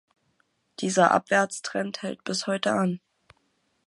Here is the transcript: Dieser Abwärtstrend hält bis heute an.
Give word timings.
Dieser 0.79 1.11
Abwärtstrend 1.11 2.01
hält 2.01 2.23
bis 2.23 2.47
heute 2.47 2.73
an. 2.73 3.01